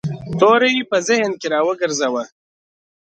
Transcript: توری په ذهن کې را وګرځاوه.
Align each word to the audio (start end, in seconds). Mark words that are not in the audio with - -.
توری 0.39 0.87
په 0.89 0.97
ذهن 1.07 1.31
کې 1.39 1.47
را 1.53 1.59
وګرځاوه. 1.67 2.23